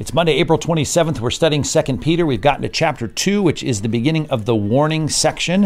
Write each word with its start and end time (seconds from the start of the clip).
It's 0.00 0.14
Monday, 0.14 0.34
April 0.34 0.60
27th. 0.60 1.18
We're 1.18 1.32
studying 1.32 1.64
2 1.64 1.96
Peter. 1.96 2.24
We've 2.24 2.40
gotten 2.40 2.62
to 2.62 2.68
chapter 2.68 3.08
2, 3.08 3.42
which 3.42 3.64
is 3.64 3.82
the 3.82 3.88
beginning 3.88 4.30
of 4.30 4.44
the 4.44 4.54
warning 4.54 5.08
section. 5.08 5.64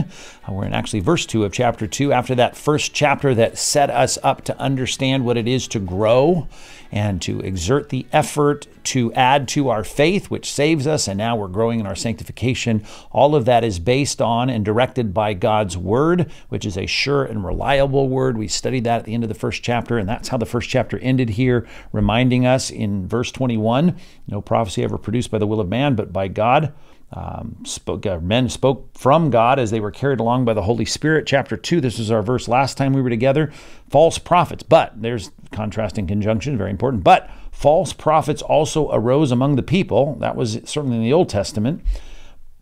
Uh, 0.49 0.53
we're 0.53 0.65
in 0.65 0.73
actually 0.73 1.01
verse 1.01 1.27
2 1.27 1.45
of 1.45 1.53
chapter 1.53 1.87
2, 1.87 2.15
after 2.15 2.35
that 2.37 2.57
first 2.57 2.95
chapter 2.95 3.35
that 3.35 3.59
set 3.59 3.91
us 3.91 4.17
up 4.23 4.43
to 4.45 4.59
understand 4.59 5.27
what 5.27 5.37
it 5.37 5.47
is 5.47 5.69
to 5.69 5.79
grow 5.79 6.49
and 6.91 7.21
to 7.21 7.41
exert 7.41 7.91
the 7.91 8.07
effort 8.11 8.67
to 8.85 9.13
add 9.15 9.49
to 9.49 9.69
our 9.69 9.85
faith, 9.85 10.31
which 10.31 10.51
saves 10.51 10.87
us, 10.87 11.09
and 11.09 11.19
now 11.19 11.37
we're 11.37 11.49
growing 11.49 11.81
in 11.81 11.87
our 11.87 11.95
sanctification. 11.95 12.85
All 13.11 13.35
of 13.35 13.45
that 13.45 13.65
is 13.65 13.79
based 13.79 14.21
on 14.21 14.51
and 14.51 14.65
directed 14.65 15.15
by 15.15 15.35
God's 15.35 15.77
Word, 15.77 16.31
which 16.49 16.65
is 16.65 16.77
a 16.77 16.87
sure 16.87 17.25
and 17.25 17.45
reliable 17.45 18.09
Word. 18.09 18.39
We 18.39 18.49
studied 18.49 18.85
that 18.85 19.01
at 19.01 19.05
the 19.05 19.15
end 19.15 19.25
of 19.25 19.29
the 19.29 19.35
first 19.35 19.63
chapter, 19.63 19.99
and 19.99 20.09
that's 20.09 20.29
how 20.29 20.37
the 20.37 20.47
first 20.47 20.69
chapter 20.69 20.99
ended 20.99 21.31
here, 21.31 21.67
reminding 21.93 22.47
us 22.47 22.71
in 22.71 23.07
verse 23.07 23.31
21 23.31 23.97
no 24.29 24.41
prophecy 24.41 24.83
ever 24.83 24.99
produced 24.99 25.31
by 25.31 25.39
the 25.39 25.47
will 25.47 25.61
of 25.61 25.69
man, 25.69 25.95
but 25.95 26.13
by 26.13 26.29
God. 26.29 26.73
Um, 27.15 27.57
spoke, 27.67 28.07
uh, 28.07 28.21
men 28.21 28.49
spoke 28.49 28.97
from 28.97 29.29
God 29.29 29.59
as 29.59 29.71
they 29.71 29.81
were 29.81 29.91
carried 29.91 30.19
along 30.19 30.47
by 30.47 30.55
the 30.55 30.63
Holy 30.63 30.87
Spirit. 30.87 31.27
Chapter 31.27 31.59
2, 31.59 31.79
this 31.83 31.99
was 31.99 32.11
our 32.11 32.23
verse 32.23 32.49
last 32.49 32.79
time 32.79 32.95
we 32.95 33.03
were 33.03 33.11
together. 33.11 33.53
False 33.91 34.17
prophets, 34.17 34.63
but 34.63 34.95
there's 35.03 35.31
contrasting 35.51 36.07
conjunction, 36.07 36.57
very 36.57 36.71
important. 36.71 37.05
But 37.05 37.31
false 37.53 37.93
prophets 37.93 38.43
also 38.43 38.91
arose 38.91 39.31
among 39.31 39.55
the 39.55 39.63
people. 39.63 40.17
That 40.17 40.35
was 40.35 40.59
certainly 40.65 40.97
in 40.97 41.05
the 41.05 41.13
Old 41.13 41.29
Testament. 41.29 41.83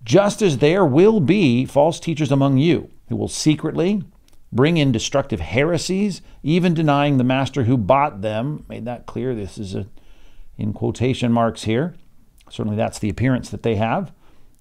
Just 0.05 0.43
as 0.43 0.59
there 0.59 0.85
will 0.85 1.21
be 1.21 1.65
false 1.65 1.99
teachers 1.99 2.31
among 2.31 2.59
you 2.59 2.91
who 3.09 3.17
will 3.17 3.29
secretly 3.29 4.03
bring 4.53 4.77
in 4.77 4.93
destructive 4.93 5.41
heresies, 5.41 6.21
even 6.43 6.75
denying 6.75 7.17
the 7.17 7.25
master 7.25 7.65
who 7.65 7.79
bought 7.79 8.21
them. 8.21 8.67
Made 8.69 8.85
that 8.85 9.07
clear. 9.07 9.35
This 9.35 9.57
is 9.57 9.75
a, 9.75 9.87
in 10.59 10.75
quotation 10.75 11.33
marks 11.33 11.63
here. 11.63 11.95
Certainly 12.51 12.77
that's 12.77 12.99
the 12.99 13.09
appearance 13.09 13.49
that 13.51 13.63
they 13.63 13.77
have 13.77 14.13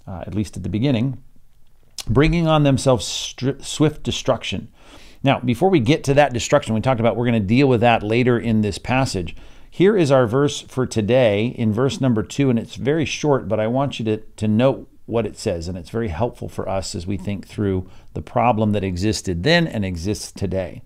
uh, 0.09 0.23
at 0.25 0.33
least 0.33 0.57
at 0.57 0.63
the 0.63 0.69
beginning, 0.69 1.21
bringing 2.07 2.47
on 2.47 2.63
themselves 2.63 3.05
stri- 3.05 3.63
swift 3.63 4.03
destruction. 4.03 4.69
Now, 5.21 5.39
before 5.39 5.69
we 5.69 5.79
get 5.79 6.03
to 6.05 6.13
that 6.15 6.33
destruction, 6.33 6.73
we 6.73 6.81
talked 6.81 6.99
about 6.99 7.15
we're 7.15 7.25
going 7.25 7.41
to 7.41 7.47
deal 7.47 7.67
with 7.67 7.81
that 7.81 8.01
later 8.01 8.39
in 8.39 8.61
this 8.61 8.77
passage. 8.77 9.35
Here 9.69 9.95
is 9.95 10.11
our 10.11 10.27
verse 10.27 10.61
for 10.61 10.85
today 10.85 11.47
in 11.47 11.71
verse 11.71 12.01
number 12.01 12.23
two, 12.23 12.49
and 12.49 12.57
it's 12.57 12.75
very 12.75 13.05
short, 13.05 13.47
but 13.47 13.59
I 13.59 13.67
want 13.67 13.99
you 13.99 14.05
to, 14.05 14.17
to 14.17 14.47
note 14.47 14.89
what 15.05 15.25
it 15.25 15.37
says, 15.37 15.67
and 15.67 15.77
it's 15.77 15.89
very 15.89 16.09
helpful 16.09 16.49
for 16.49 16.67
us 16.67 16.95
as 16.95 17.07
we 17.07 17.17
think 17.17 17.47
through 17.47 17.89
the 18.13 18.21
problem 18.21 18.71
that 18.73 18.83
existed 18.83 19.43
then 19.43 19.67
and 19.67 19.83
exists 19.83 20.31
today. 20.31 20.81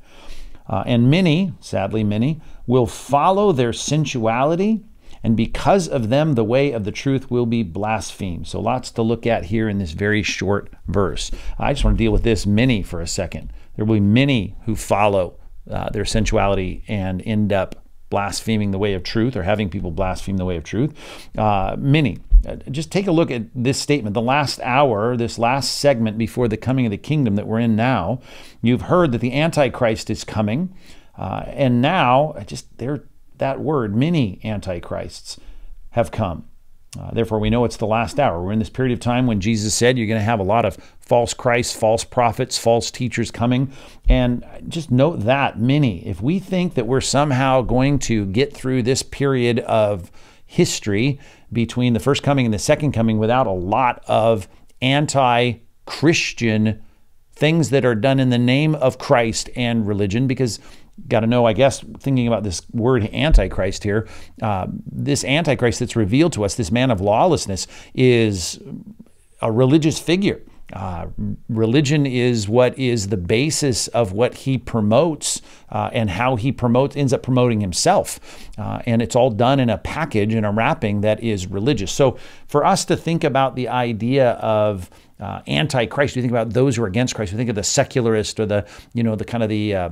Uh, 0.67 0.83
and 0.85 1.11
many, 1.11 1.53
sadly, 1.59 2.03
many, 2.03 2.39
will 2.65 2.87
follow 2.87 3.51
their 3.51 3.73
sensuality 3.73 4.83
and 5.23 5.37
because 5.37 5.87
of 5.87 6.09
them, 6.09 6.33
the 6.33 6.43
way 6.43 6.73
of 6.73 6.83
the 6.83 6.91
truth 6.91 7.31
will 7.31 7.45
be 7.45 7.63
blasphemed. 7.63 8.47
So, 8.47 8.59
lots 8.59 8.91
to 8.91 9.01
look 9.01 9.25
at 9.25 9.45
here 9.45 9.69
in 9.69 9.77
this 9.77 9.93
very 9.93 10.21
short 10.21 10.69
verse. 10.87 11.31
I 11.57 11.71
just 11.71 11.85
want 11.85 11.97
to 11.97 12.03
deal 12.03 12.11
with 12.11 12.23
this 12.23 12.45
many 12.45 12.83
for 12.83 12.99
a 12.99 13.07
second. 13.07 13.53
There 13.75 13.85
will 13.85 13.95
be 13.95 14.01
many 14.01 14.55
who 14.65 14.75
follow 14.75 15.39
uh, 15.69 15.89
their 15.91 16.03
sensuality 16.03 16.83
and 16.89 17.21
end 17.25 17.53
up 17.53 17.82
blaspheming 18.13 18.69
the 18.69 18.77
way 18.77 18.93
of 18.93 19.01
truth 19.01 19.35
or 19.35 19.41
having 19.41 19.71
people 19.71 19.89
blaspheme 19.89 20.37
the 20.37 20.45
way 20.45 20.55
of 20.55 20.63
truth. 20.63 20.93
Uh, 21.35 21.75
many. 21.79 22.19
Uh, 22.47 22.57
just 22.69 22.91
take 22.91 23.07
a 23.07 23.11
look 23.11 23.31
at 23.31 23.41
this 23.55 23.79
statement. 23.79 24.13
The 24.13 24.21
last 24.21 24.59
hour, 24.59 25.17
this 25.17 25.39
last 25.39 25.79
segment 25.79 26.15
before 26.15 26.47
the 26.47 26.55
coming 26.55 26.85
of 26.85 26.91
the 26.91 26.97
kingdom 26.99 27.35
that 27.37 27.47
we're 27.47 27.59
in 27.59 27.75
now, 27.75 28.21
you've 28.61 28.83
heard 28.83 29.13
that 29.13 29.17
the 29.17 29.33
Antichrist 29.33 30.11
is 30.11 30.23
coming. 30.23 30.75
Uh, 31.17 31.45
and 31.47 31.81
now, 31.81 32.35
just 32.45 32.77
they're 32.77 33.03
that 33.39 33.59
word, 33.59 33.95
many 33.95 34.39
antichrists 34.43 35.39
have 35.91 36.11
come. 36.11 36.45
Uh, 36.99 37.09
therefore, 37.11 37.39
we 37.39 37.49
know 37.49 37.65
it's 37.65 37.77
the 37.77 37.87
last 37.87 38.19
hour. 38.19 38.41
We're 38.43 38.51
in 38.51 38.59
this 38.59 38.69
period 38.69 38.93
of 38.93 38.99
time 38.99 39.25
when 39.25 39.41
Jesus 39.41 39.73
said 39.73 39.97
you're 39.97 40.07
going 40.07 40.19
to 40.19 40.23
have 40.23 40.39
a 40.39 40.43
lot 40.43 40.65
of 40.65 40.77
false 40.99 41.33
Christs, 41.33 41.75
false 41.75 42.03
prophets, 42.03 42.57
false 42.57 42.91
teachers 42.91 43.31
coming. 43.31 43.71
And 44.07 44.45
just 44.67 44.91
note 44.91 45.21
that 45.21 45.59
many. 45.59 46.05
If 46.07 46.21
we 46.21 46.39
think 46.39 46.75
that 46.75 46.85
we're 46.85 47.01
somehow 47.01 47.61
going 47.61 47.99
to 47.99 48.25
get 48.27 48.53
through 48.53 48.83
this 48.83 49.01
period 49.01 49.59
of 49.59 50.11
history 50.45 51.19
between 51.51 51.93
the 51.93 51.99
first 51.99 52.21
coming 52.21 52.45
and 52.45 52.53
the 52.53 52.59
second 52.59 52.91
coming 52.91 53.17
without 53.17 53.47
a 53.47 53.51
lot 53.51 54.03
of 54.07 54.47
anti 54.81 55.53
Christian 55.85 56.81
things 57.35 57.71
that 57.71 57.83
are 57.83 57.95
done 57.95 58.19
in 58.19 58.29
the 58.29 58.37
name 58.37 58.75
of 58.75 58.99
Christ 58.99 59.49
and 59.55 59.87
religion, 59.87 60.27
because 60.27 60.59
got 61.07 61.21
to 61.21 61.27
know, 61.27 61.45
I 61.45 61.53
guess, 61.53 61.83
thinking 61.99 62.27
about 62.27 62.43
this 62.43 62.61
word 62.71 63.03
antichrist 63.13 63.83
here, 63.83 64.07
uh, 64.41 64.67
this 64.85 65.23
antichrist 65.23 65.79
that's 65.79 65.95
revealed 65.95 66.33
to 66.33 66.45
us, 66.45 66.55
this 66.55 66.71
man 66.71 66.91
of 66.91 67.01
lawlessness, 67.01 67.67
is 67.93 68.59
a 69.41 69.51
religious 69.51 69.99
figure. 69.99 70.41
Uh, 70.71 71.07
religion 71.49 72.05
is 72.07 72.49
what 72.49 72.77
is 72.79 73.09
the 73.09 73.17
basis 73.17 73.87
of 73.89 74.11
what 74.11 74.33
he 74.33 74.57
promotes 74.57 75.39
uh, 75.69 75.89
and 75.93 76.09
how 76.09 76.35
he 76.35 76.51
promotes 76.51 76.95
ends 76.95 77.13
up 77.13 77.21
promoting 77.21 77.61
himself 77.61 78.49
uh, 78.57 78.81
and 78.87 78.99
it's 78.99 79.15
all 79.15 79.29
done 79.29 79.59
in 79.59 79.69
a 79.69 79.77
package 79.77 80.33
in 80.33 80.43
a 80.43 80.51
wrapping 80.51 81.01
that 81.01 81.21
is 81.21 81.45
religious 81.45 81.91
so 81.91 82.17
for 82.47 82.65
us 82.65 82.85
to 82.85 82.97
think 82.97 83.23
about 83.23 83.55
the 83.55 83.67
idea 83.67 84.31
of 84.31 84.89
uh, 85.19 85.41
antichrist 85.47 86.15
we 86.15 86.23
think 86.23 86.31
about 86.31 86.53
those 86.53 86.77
who 86.77 86.83
are 86.83 86.87
against 86.87 87.13
christ 87.13 87.33
we 87.33 87.37
think 87.37 87.49
of 87.49 87.55
the 87.55 87.63
secularist 87.63 88.39
or 88.39 88.45
the 88.47 88.65
you 88.93 89.03
know 89.03 89.15
the 89.15 89.25
kind 89.25 89.43
of 89.43 89.49
the 89.49 89.75
uh, 89.75 89.89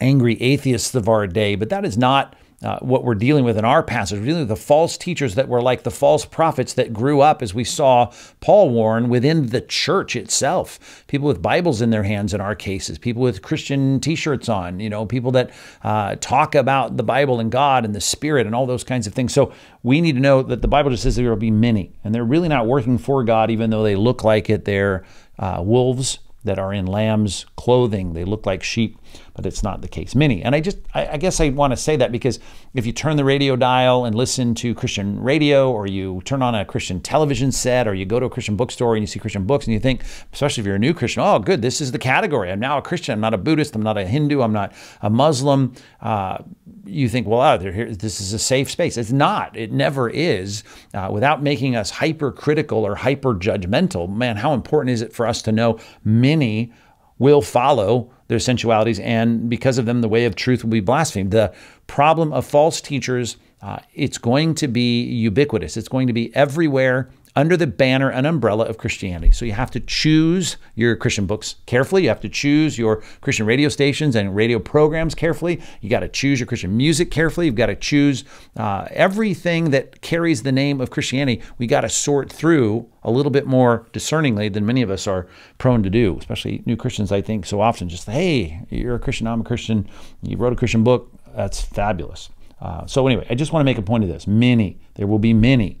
angry 0.00 0.40
atheists 0.40 0.94
of 0.94 1.08
our 1.08 1.26
day, 1.26 1.54
but 1.54 1.68
that 1.70 1.84
is 1.84 1.98
not 1.98 2.34
uh, 2.62 2.78
what 2.78 3.02
we're 3.02 3.14
dealing 3.16 3.44
with 3.44 3.58
in 3.58 3.64
our 3.64 3.82
passage. 3.82 4.20
We're 4.20 4.26
dealing 4.26 4.42
with 4.42 4.48
the 4.48 4.56
false 4.56 4.96
teachers 4.96 5.34
that 5.34 5.48
were 5.48 5.60
like 5.60 5.82
the 5.82 5.90
false 5.90 6.24
prophets 6.24 6.74
that 6.74 6.92
grew 6.92 7.20
up, 7.20 7.42
as 7.42 7.52
we 7.52 7.64
saw 7.64 8.12
Paul 8.40 8.70
warn, 8.70 9.08
within 9.08 9.48
the 9.48 9.60
church 9.60 10.14
itself. 10.14 11.04
People 11.08 11.26
with 11.26 11.42
Bibles 11.42 11.82
in 11.82 11.90
their 11.90 12.04
hands, 12.04 12.32
in 12.32 12.40
our 12.40 12.54
cases, 12.54 12.98
people 12.98 13.22
with 13.22 13.42
Christian 13.42 13.98
t 13.98 14.14
shirts 14.14 14.48
on, 14.48 14.78
you 14.78 14.88
know, 14.88 15.06
people 15.06 15.32
that 15.32 15.50
uh, 15.82 16.14
talk 16.20 16.54
about 16.54 16.96
the 16.96 17.02
Bible 17.02 17.40
and 17.40 17.50
God 17.50 17.84
and 17.84 17.94
the 17.94 18.00
Spirit 18.00 18.46
and 18.46 18.54
all 18.54 18.66
those 18.66 18.84
kinds 18.84 19.08
of 19.08 19.12
things. 19.12 19.34
So 19.34 19.52
we 19.82 20.00
need 20.00 20.14
to 20.14 20.20
know 20.20 20.42
that 20.42 20.62
the 20.62 20.68
Bible 20.68 20.90
just 20.90 21.02
says 21.02 21.16
there 21.16 21.30
will 21.30 21.36
be 21.36 21.50
many, 21.50 21.92
and 22.04 22.14
they're 22.14 22.24
really 22.24 22.48
not 22.48 22.66
working 22.68 22.96
for 22.96 23.24
God, 23.24 23.50
even 23.50 23.70
though 23.70 23.82
they 23.82 23.96
look 23.96 24.22
like 24.22 24.48
it. 24.48 24.64
They're 24.66 25.04
uh, 25.38 25.62
wolves 25.64 26.20
that 26.44 26.58
are 26.58 26.72
in 26.72 26.86
lamb's 26.86 27.46
clothing. 27.56 28.12
They 28.12 28.24
look 28.24 28.46
like 28.46 28.62
sheep, 28.62 28.98
but 29.34 29.46
it's 29.46 29.62
not 29.62 29.80
the 29.82 29.88
case. 29.88 30.14
Many. 30.14 30.42
And 30.42 30.54
I 30.54 30.60
just, 30.60 30.78
I, 30.94 31.08
I 31.08 31.16
guess 31.16 31.40
I 31.40 31.48
want 31.50 31.72
to 31.72 31.76
say 31.76 31.96
that 31.96 32.12
because 32.12 32.38
if 32.74 32.86
you 32.86 32.92
turn 32.92 33.16
the 33.16 33.24
radio 33.24 33.56
dial 33.56 34.04
and 34.04 34.14
listen 34.14 34.54
to 34.56 34.74
Christian 34.74 35.20
radio, 35.20 35.70
or 35.70 35.86
you 35.86 36.22
turn 36.24 36.42
on 36.42 36.54
a 36.54 36.64
Christian 36.64 37.00
television 37.00 37.52
set, 37.52 37.88
or 37.88 37.94
you 37.94 38.04
go 38.04 38.20
to 38.20 38.26
a 38.26 38.30
Christian 38.30 38.56
bookstore 38.56 38.94
and 38.94 39.02
you 39.02 39.06
see 39.06 39.18
Christian 39.18 39.44
books, 39.44 39.66
and 39.66 39.74
you 39.74 39.80
think, 39.80 40.02
especially 40.32 40.62
if 40.62 40.66
you're 40.66 40.76
a 40.76 40.80
new 40.80 40.94
Christian, 40.94 41.22
oh, 41.22 41.38
good, 41.38 41.62
this 41.62 41.80
is 41.80 41.92
the 41.92 41.98
category. 41.98 42.50
I'm 42.50 42.60
now 42.60 42.78
a 42.78 42.82
Christian. 42.82 43.12
I'm 43.12 43.20
not 43.20 43.34
a 43.34 43.38
Buddhist. 43.38 43.74
I'm 43.74 43.82
not 43.82 43.98
a 43.98 44.06
Hindu. 44.06 44.42
I'm 44.42 44.52
not 44.52 44.72
a 45.00 45.10
Muslim. 45.10 45.74
Uh, 46.00 46.38
you 46.84 47.08
think, 47.08 47.26
well, 47.26 47.40
oh, 47.40 47.58
here, 47.58 47.94
this 47.94 48.20
is 48.20 48.32
a 48.32 48.38
safe 48.38 48.70
space. 48.70 48.96
It's 48.96 49.12
not. 49.12 49.56
It 49.56 49.72
never 49.72 50.08
is. 50.08 50.64
Uh, 50.92 51.08
without 51.12 51.42
making 51.42 51.76
us 51.76 51.90
hypercritical 51.90 52.84
or 52.84 52.94
hyper 52.94 53.34
judgmental, 53.34 54.12
man, 54.12 54.36
how 54.36 54.52
important 54.54 54.90
is 54.90 55.02
it 55.02 55.12
for 55.12 55.26
us 55.26 55.42
to 55.42 55.52
know 55.52 55.78
many 56.04 56.72
will 57.18 57.42
follow 57.42 58.10
their 58.32 58.40
sensualities, 58.40 58.98
and 58.98 59.48
because 59.48 59.78
of 59.78 59.84
them, 59.84 60.00
the 60.00 60.08
way 60.08 60.24
of 60.24 60.34
truth 60.34 60.64
will 60.64 60.70
be 60.70 60.80
blasphemed. 60.80 61.30
The 61.30 61.52
problem 61.86 62.32
of 62.32 62.46
false 62.46 62.80
teachers, 62.80 63.36
uh, 63.60 63.78
it's 63.94 64.18
going 64.18 64.54
to 64.56 64.68
be 64.68 65.02
ubiquitous. 65.02 65.76
It's 65.76 65.88
going 65.88 66.06
to 66.06 66.12
be 66.14 66.34
everywhere 66.34 67.10
under 67.34 67.56
the 67.56 67.66
banner 67.66 68.10
and 68.10 68.26
umbrella 68.26 68.64
of 68.66 68.76
Christianity. 68.76 69.30
So 69.32 69.44
you 69.44 69.52
have 69.52 69.70
to 69.70 69.80
choose 69.80 70.56
your 70.74 70.96
Christian 70.96 71.26
books 71.26 71.56
carefully. 71.66 72.02
You 72.02 72.08
have 72.10 72.20
to 72.20 72.28
choose 72.28 72.78
your 72.78 73.02
Christian 73.20 73.46
radio 73.46 73.68
stations 73.68 74.14
and 74.14 74.36
radio 74.36 74.58
programs 74.58 75.14
carefully. 75.14 75.60
You 75.80 75.88
got 75.88 76.00
to 76.00 76.08
choose 76.08 76.40
your 76.40 76.46
Christian 76.46 76.76
music 76.76 77.10
carefully. 77.10 77.46
You've 77.46 77.54
got 77.54 77.66
to 77.66 77.76
choose 77.76 78.24
uh, 78.56 78.86
everything 78.90 79.70
that 79.70 80.02
carries 80.02 80.42
the 80.42 80.52
name 80.52 80.80
of 80.80 80.90
Christianity. 80.90 81.42
We 81.58 81.66
got 81.66 81.82
to 81.82 81.88
sort 81.88 82.30
through 82.30 82.88
a 83.02 83.10
little 83.10 83.32
bit 83.32 83.46
more 83.46 83.86
discerningly 83.92 84.48
than 84.48 84.66
many 84.66 84.82
of 84.82 84.90
us 84.90 85.06
are 85.06 85.26
prone 85.58 85.82
to 85.82 85.90
do, 85.90 86.16
especially 86.18 86.62
new 86.66 86.76
Christians, 86.76 87.10
I 87.10 87.20
think, 87.20 87.46
so 87.46 87.60
often 87.60 87.88
just, 87.88 88.06
hey, 88.06 88.64
you're 88.70 88.94
a 88.94 89.00
Christian, 89.00 89.26
I'm 89.26 89.40
a 89.40 89.44
Christian, 89.44 89.88
you 90.22 90.36
wrote 90.36 90.52
a 90.52 90.56
Christian 90.56 90.84
book. 90.84 91.10
That's 91.34 91.60
fabulous. 91.60 92.28
Uh, 92.60 92.86
so, 92.86 93.06
anyway, 93.08 93.26
I 93.28 93.34
just 93.34 93.52
want 93.52 93.62
to 93.62 93.64
make 93.64 93.78
a 93.78 93.82
point 93.82 94.04
of 94.04 94.10
this. 94.10 94.26
Many, 94.26 94.78
there 94.94 95.08
will 95.08 95.18
be 95.18 95.32
many 95.32 95.80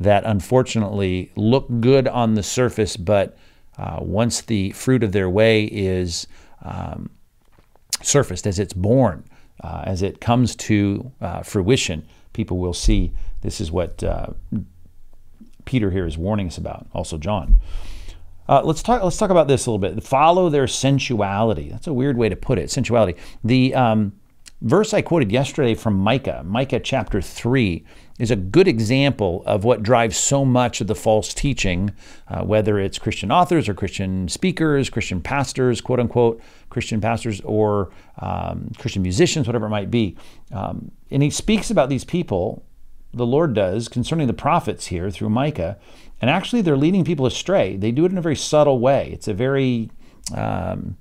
that 0.00 0.24
unfortunately 0.24 1.30
look 1.36 1.68
good 1.80 2.08
on 2.08 2.34
the 2.34 2.42
surface, 2.42 2.96
but 2.96 3.36
uh, 3.78 3.98
once 4.00 4.40
the 4.40 4.70
fruit 4.70 5.02
of 5.02 5.12
their 5.12 5.28
way 5.28 5.64
is 5.64 6.26
um, 6.64 7.10
surfaced, 8.02 8.46
as 8.46 8.58
it's 8.58 8.72
born, 8.72 9.24
uh, 9.62 9.82
as 9.84 10.02
it 10.02 10.20
comes 10.20 10.56
to 10.56 11.12
uh, 11.20 11.42
fruition, 11.42 12.06
people 12.32 12.58
will 12.58 12.72
see 12.72 13.12
this 13.42 13.60
is 13.60 13.70
what 13.70 14.02
uh, 14.02 14.28
Peter 15.66 15.90
here 15.90 16.06
is 16.06 16.16
warning 16.16 16.46
us 16.46 16.58
about, 16.58 16.86
also 16.94 17.18
John. 17.18 17.58
Uh, 18.48 18.62
let's 18.64 18.82
talk. 18.82 19.00
Let's 19.02 19.16
talk 19.16 19.30
about 19.30 19.46
this 19.46 19.66
a 19.66 19.70
little 19.70 19.78
bit. 19.78 20.02
Follow 20.02 20.48
their 20.48 20.66
sensuality. 20.66 21.68
That's 21.68 21.86
a 21.86 21.92
weird 21.92 22.16
way 22.16 22.28
to 22.28 22.34
put 22.34 22.58
it. 22.58 22.68
Sensuality. 22.68 23.16
The 23.44 23.74
um, 23.76 24.12
verse 24.62 24.92
I 24.92 25.02
quoted 25.02 25.32
yesterday 25.32 25.74
from 25.74 25.98
Micah, 25.98 26.42
Micah 26.44 26.80
chapter 26.80 27.20
3, 27.20 27.84
is 28.18 28.30
a 28.30 28.36
good 28.36 28.68
example 28.68 29.42
of 29.46 29.64
what 29.64 29.82
drives 29.82 30.16
so 30.16 30.44
much 30.44 30.82
of 30.82 30.86
the 30.86 30.94
false 30.94 31.32
teaching, 31.32 31.92
uh, 32.28 32.42
whether 32.42 32.78
it's 32.78 32.98
Christian 32.98 33.32
authors 33.32 33.68
or 33.68 33.74
Christian 33.74 34.28
speakers, 34.28 34.90
Christian 34.90 35.22
pastors, 35.22 35.80
quote 35.80 36.00
unquote, 36.00 36.40
Christian 36.68 37.00
pastors, 37.00 37.40
or 37.42 37.90
um, 38.18 38.70
Christian 38.78 39.02
musicians, 39.02 39.46
whatever 39.46 39.66
it 39.66 39.70
might 39.70 39.90
be. 39.90 40.16
Um, 40.52 40.90
and 41.10 41.22
he 41.22 41.30
speaks 41.30 41.70
about 41.70 41.88
these 41.88 42.04
people, 42.04 42.62
the 43.14 43.26
Lord 43.26 43.54
does, 43.54 43.88
concerning 43.88 44.26
the 44.26 44.34
prophets 44.34 44.86
here 44.86 45.10
through 45.10 45.30
Micah. 45.30 45.78
And 46.20 46.28
actually, 46.28 46.60
they're 46.60 46.76
leading 46.76 47.04
people 47.04 47.24
astray. 47.24 47.76
They 47.76 47.92
do 47.92 48.04
it 48.04 48.12
in 48.12 48.18
a 48.18 48.22
very 48.22 48.36
subtle 48.36 48.78
way. 48.78 49.10
It's 49.14 49.28
a 49.28 49.34
very 49.34 49.90
um, 50.34 50.98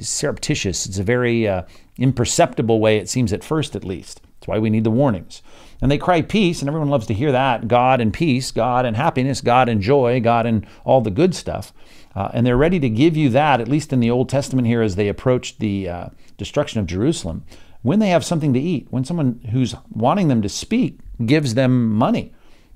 surreptitious, 0.00 0.86
it's 0.86 0.98
a 0.98 1.04
very 1.04 1.46
uh, 1.46 1.62
imperceptible 1.98 2.80
way, 2.80 2.98
it 2.98 3.08
seems 3.08 3.32
at 3.32 3.44
first 3.44 3.76
at 3.76 3.84
least. 3.84 4.20
That's 4.40 4.48
why 4.48 4.58
we 4.58 4.70
need 4.70 4.84
the 4.84 4.90
warnings. 4.90 5.42
And 5.80 5.90
they 5.90 5.98
cry 5.98 6.22
peace, 6.22 6.60
and 6.60 6.68
everyone 6.68 6.90
loves 6.90 7.06
to 7.06 7.14
hear 7.14 7.32
that 7.32 7.68
God 7.68 8.00
and 8.00 8.12
peace, 8.12 8.50
God 8.50 8.84
and 8.84 8.96
happiness, 8.96 9.40
God 9.40 9.68
and 9.68 9.80
joy, 9.80 10.20
God 10.20 10.46
and 10.46 10.66
all 10.84 11.00
the 11.00 11.10
good 11.10 11.34
stuff. 11.34 11.72
Uh, 12.14 12.30
and 12.34 12.46
they're 12.46 12.56
ready 12.56 12.80
to 12.80 12.90
give 12.90 13.16
you 13.16 13.28
that, 13.30 13.60
at 13.60 13.68
least 13.68 13.92
in 13.92 14.00
the 14.00 14.10
Old 14.10 14.28
Testament 14.28 14.66
here, 14.66 14.82
as 14.82 14.96
they 14.96 15.08
approach 15.08 15.58
the 15.58 15.88
uh, 15.88 16.08
destruction 16.36 16.80
of 16.80 16.86
Jerusalem, 16.86 17.44
when 17.82 17.98
they 17.98 18.08
have 18.08 18.24
something 18.24 18.52
to 18.52 18.60
eat, 18.60 18.86
when 18.90 19.04
someone 19.04 19.40
who's 19.50 19.74
wanting 19.90 20.28
them 20.28 20.42
to 20.42 20.48
speak 20.48 20.98
gives 21.24 21.54
them 21.54 21.92
money. 21.92 22.32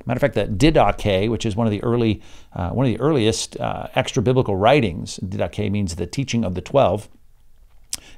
Matter 0.06 0.19
of 0.19 0.20
fact, 0.20 0.35
the 0.35 0.47
Didache, 0.47 1.29
which 1.29 1.44
is 1.44 1.56
one 1.56 1.67
of 1.67 1.73
the 1.73 1.82
early, 1.82 2.23
uh, 2.53 2.70
one 2.70 2.87
of 2.87 2.93
the 2.93 3.00
earliest 3.00 3.58
uh, 3.58 3.88
extra 3.94 4.23
biblical 4.23 4.56
writings, 4.56 5.19
Didache 5.19 5.70
means 5.70 5.97
the 5.97 6.06
teaching 6.06 6.44
of 6.44 6.55
the 6.55 6.61
twelve 6.61 7.08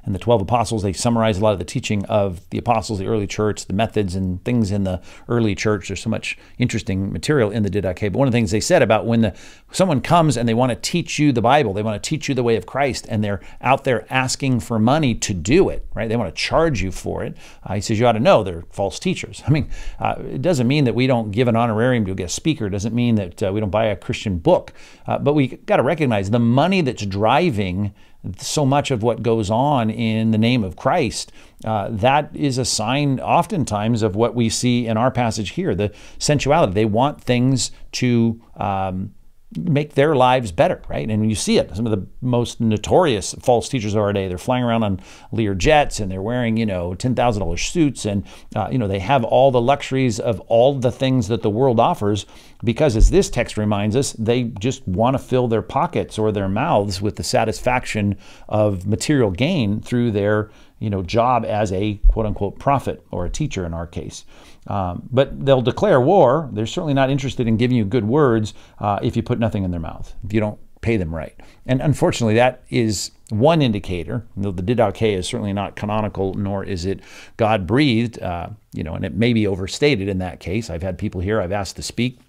and 0.08 0.14
the 0.14 0.18
12 0.18 0.40
apostles, 0.40 0.82
they 0.82 0.94
summarize 0.94 1.36
a 1.36 1.42
lot 1.42 1.52
of 1.52 1.58
the 1.58 1.66
teaching 1.66 2.02
of 2.06 2.48
the 2.48 2.56
apostles, 2.56 2.98
the 2.98 3.04
early 3.04 3.26
church, 3.26 3.66
the 3.66 3.74
methods 3.74 4.14
and 4.14 4.42
things 4.42 4.70
in 4.70 4.84
the 4.84 5.02
early 5.28 5.54
church. 5.54 5.88
There's 5.88 6.00
so 6.00 6.08
much 6.08 6.38
interesting 6.56 7.12
material 7.12 7.50
in 7.50 7.62
the 7.62 7.68
Didache. 7.68 8.10
But 8.10 8.18
one 8.18 8.26
of 8.26 8.32
the 8.32 8.36
things 8.38 8.50
they 8.50 8.58
said 8.58 8.80
about 8.80 9.04
when 9.04 9.20
the, 9.20 9.36
someone 9.70 10.00
comes 10.00 10.38
and 10.38 10.48
they 10.48 10.54
want 10.54 10.70
to 10.70 10.76
teach 10.76 11.18
you 11.18 11.30
the 11.30 11.42
Bible, 11.42 11.74
they 11.74 11.82
want 11.82 12.02
to 12.02 12.08
teach 12.08 12.26
you 12.26 12.34
the 12.34 12.42
way 12.42 12.56
of 12.56 12.64
Christ, 12.64 13.06
and 13.10 13.22
they're 13.22 13.42
out 13.60 13.84
there 13.84 14.06
asking 14.08 14.60
for 14.60 14.78
money 14.78 15.14
to 15.14 15.34
do 15.34 15.68
it, 15.68 15.84
right? 15.92 16.08
They 16.08 16.16
want 16.16 16.34
to 16.34 16.40
charge 16.40 16.80
you 16.80 16.90
for 16.90 17.22
it. 17.22 17.36
Uh, 17.62 17.74
he 17.74 17.82
says 17.82 18.00
you 18.00 18.06
ought 18.06 18.12
to 18.12 18.18
know 18.18 18.42
they're 18.42 18.64
false 18.70 18.98
teachers. 18.98 19.42
I 19.46 19.50
mean, 19.50 19.68
uh, 20.00 20.14
it 20.20 20.40
doesn't 20.40 20.66
mean 20.66 20.84
that 20.84 20.94
we 20.94 21.06
don't 21.06 21.32
give 21.32 21.48
an 21.48 21.56
honorarium 21.56 22.06
to 22.06 22.12
a 22.12 22.14
guest 22.14 22.34
speaker. 22.34 22.68
It 22.68 22.70
doesn't 22.70 22.94
mean 22.94 23.16
that 23.16 23.42
uh, 23.42 23.52
we 23.52 23.60
don't 23.60 23.68
buy 23.68 23.84
a 23.84 23.96
Christian 23.96 24.38
book. 24.38 24.72
Uh, 25.06 25.18
but 25.18 25.34
we 25.34 25.48
got 25.48 25.76
to 25.76 25.82
recognize 25.82 26.30
the 26.30 26.38
money 26.38 26.80
that's 26.80 27.04
driving 27.04 27.92
so 28.38 28.66
much 28.66 28.90
of 28.90 29.02
what 29.02 29.22
goes 29.22 29.50
on 29.50 29.90
in 29.90 30.32
the 30.32 30.38
name 30.38 30.64
of 30.64 30.76
Christ, 30.76 31.32
uh, 31.64 31.88
that 31.90 32.34
is 32.34 32.58
a 32.58 32.64
sign 32.64 33.20
oftentimes 33.20 34.02
of 34.02 34.16
what 34.16 34.34
we 34.34 34.48
see 34.48 34.86
in 34.86 34.96
our 34.96 35.10
passage 35.10 35.50
here 35.50 35.74
the 35.74 35.92
sensuality. 36.18 36.72
They 36.72 36.84
want 36.84 37.20
things 37.20 37.70
to 37.92 38.40
um, 38.56 39.14
make 39.56 39.94
their 39.94 40.14
lives 40.14 40.52
better, 40.52 40.82
right? 40.88 41.08
And 41.08 41.28
you 41.28 41.34
see 41.34 41.56
it. 41.56 41.74
Some 41.74 41.86
of 41.86 41.92
the 41.92 42.06
most 42.20 42.60
notorious 42.60 43.34
false 43.40 43.68
teachers 43.68 43.94
of 43.94 44.02
our 44.02 44.12
day, 44.12 44.28
they're 44.28 44.36
flying 44.36 44.62
around 44.62 44.82
on 44.82 45.00
Lear 45.32 45.54
jets 45.54 46.00
and 46.00 46.10
they're 46.10 46.20
wearing, 46.20 46.58
you 46.58 46.66
know, 46.66 46.90
$10,000 46.90 47.58
suits 47.58 48.04
and, 48.04 48.24
uh, 48.54 48.68
you 48.70 48.76
know, 48.76 48.88
they 48.88 48.98
have 48.98 49.24
all 49.24 49.50
the 49.50 49.60
luxuries 49.60 50.20
of 50.20 50.40
all 50.40 50.78
the 50.78 50.92
things 50.92 51.28
that 51.28 51.42
the 51.42 51.50
world 51.50 51.80
offers 51.80 52.26
because, 52.62 52.96
as 52.96 53.10
this 53.10 53.30
text 53.30 53.56
reminds 53.56 53.96
us, 53.96 54.12
they 54.14 54.44
just 54.44 54.86
want 54.86 55.14
to 55.14 55.18
fill 55.22 55.48
their 55.48 55.62
pockets 55.62 56.18
or 56.18 56.30
their 56.30 56.48
mouths 56.48 57.00
with 57.00 57.16
the 57.16 57.22
satisfaction 57.22 58.18
of 58.48 58.86
material 58.86 59.30
gain 59.30 59.80
through 59.80 60.10
their, 60.10 60.50
you 60.78 60.90
know, 60.90 61.02
job 61.02 61.44
as 61.44 61.72
a 61.72 61.94
quote 62.08 62.26
unquote 62.26 62.58
prophet 62.58 63.04
or 63.10 63.26
a 63.26 63.30
teacher 63.30 63.64
in 63.66 63.74
our 63.74 63.86
case. 63.86 64.24
Um, 64.66 65.08
but 65.10 65.44
they'll 65.44 65.62
declare 65.62 66.00
war. 66.00 66.48
They're 66.52 66.66
certainly 66.66 66.94
not 66.94 67.10
interested 67.10 67.48
in 67.48 67.56
giving 67.56 67.76
you 67.76 67.84
good 67.84 68.04
words 68.04 68.54
uh, 68.78 68.98
if 69.02 69.16
you 69.16 69.22
put 69.22 69.38
nothing 69.38 69.64
in 69.64 69.70
their 69.70 69.80
mouth, 69.80 70.14
if 70.24 70.32
you 70.32 70.40
don't 70.40 70.58
pay 70.80 70.96
them 70.96 71.14
right. 71.14 71.34
And 71.66 71.80
unfortunately, 71.80 72.34
that 72.34 72.62
is 72.70 73.10
one 73.30 73.62
indicator. 73.62 74.26
Though 74.36 74.52
The 74.52 74.62
Didache 74.62 75.16
is 75.16 75.26
certainly 75.26 75.52
not 75.52 75.76
canonical, 75.76 76.34
nor 76.34 76.64
is 76.64 76.84
it 76.84 77.00
God 77.36 77.66
breathed, 77.66 78.22
uh, 78.22 78.50
you 78.72 78.84
know, 78.84 78.94
and 78.94 79.04
it 79.04 79.14
may 79.14 79.32
be 79.32 79.46
overstated 79.46 80.08
in 80.08 80.18
that 80.18 80.40
case. 80.40 80.70
I've 80.70 80.82
had 80.82 80.98
people 80.98 81.20
here 81.20 81.40
I've 81.40 81.52
asked 81.52 81.76
to 81.76 81.82
speak. 81.82 82.20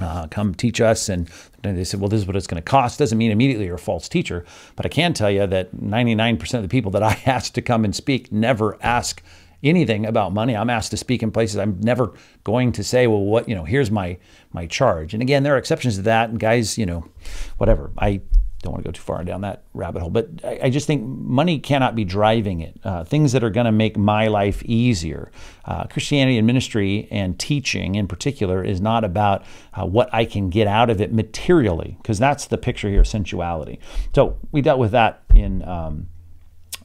Uh, 0.00 0.26
come 0.26 0.54
teach 0.54 0.80
us. 0.80 1.08
And 1.08 1.28
they 1.62 1.84
said, 1.84 2.00
well, 2.00 2.08
this 2.08 2.20
is 2.20 2.26
what 2.26 2.36
it's 2.36 2.46
going 2.46 2.62
to 2.62 2.70
cost. 2.70 2.98
Doesn't 2.98 3.16
mean 3.16 3.30
immediately 3.30 3.66
you're 3.66 3.76
a 3.76 3.78
false 3.78 4.08
teacher. 4.08 4.44
But 4.76 4.84
I 4.84 4.90
can 4.90 5.14
tell 5.14 5.30
you 5.30 5.46
that 5.46 5.74
99% 5.74 6.54
of 6.54 6.62
the 6.62 6.68
people 6.68 6.90
that 6.92 7.02
I 7.02 7.20
ask 7.26 7.52
to 7.54 7.62
come 7.62 7.84
and 7.84 7.96
speak 7.96 8.30
never 8.30 8.76
ask 8.82 9.22
anything 9.64 10.04
about 10.06 10.34
money. 10.34 10.54
I'm 10.54 10.70
asked 10.70 10.90
to 10.90 10.96
speak 10.96 11.22
in 11.22 11.30
places. 11.30 11.56
I'm 11.56 11.80
never 11.80 12.12
going 12.44 12.72
to 12.72 12.84
say, 12.84 13.06
well, 13.06 13.20
what, 13.20 13.48
you 13.48 13.54
know, 13.54 13.64
here's 13.64 13.90
my 13.90 14.18
my 14.52 14.66
charge. 14.66 15.14
And 15.14 15.22
again, 15.22 15.42
there 15.42 15.54
are 15.54 15.58
exceptions 15.58 15.96
to 15.96 16.02
that. 16.02 16.30
And 16.30 16.38
guys, 16.38 16.78
you 16.78 16.86
know, 16.86 17.08
whatever. 17.56 17.90
I 17.98 18.20
don't 18.62 18.72
want 18.72 18.84
to 18.84 18.88
go 18.88 18.92
too 18.92 19.02
far 19.02 19.22
down 19.22 19.42
that 19.42 19.64
rabbit 19.74 20.00
hole, 20.00 20.10
but 20.10 20.28
I, 20.42 20.60
I 20.64 20.70
just 20.70 20.86
think 20.86 21.04
money 21.04 21.58
cannot 21.58 21.94
be 21.94 22.04
driving 22.04 22.60
it. 22.60 22.78
Uh, 22.82 23.04
things 23.04 23.32
that 23.32 23.44
are 23.44 23.50
going 23.50 23.66
to 23.66 23.72
make 23.72 23.96
my 23.96 24.28
life 24.28 24.62
easier. 24.64 25.30
Uh, 25.64 25.84
Christianity 25.84 26.38
and 26.38 26.46
ministry 26.46 27.06
and 27.10 27.38
teaching 27.38 27.94
in 27.94 28.08
particular 28.08 28.64
is 28.64 28.80
not 28.80 29.04
about 29.04 29.44
uh, 29.74 29.86
what 29.86 30.08
I 30.12 30.24
can 30.24 30.50
get 30.50 30.66
out 30.66 30.90
of 30.90 31.00
it 31.00 31.12
materially, 31.12 31.96
because 32.02 32.18
that's 32.18 32.46
the 32.46 32.58
picture 32.58 32.88
here, 32.88 33.04
sensuality. 33.04 33.78
So 34.14 34.38
we 34.52 34.62
dealt 34.62 34.78
with 34.78 34.92
that 34.92 35.22
in. 35.34 35.66
Um, 35.66 36.08